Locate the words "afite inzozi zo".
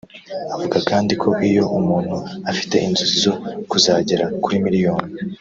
2.51-3.33